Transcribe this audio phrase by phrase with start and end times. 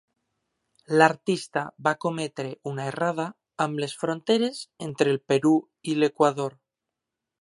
[1.01, 3.27] L'artista va cometre una errada
[3.67, 5.53] amb les fronteres entre el Perú
[5.93, 6.57] i l'Equador.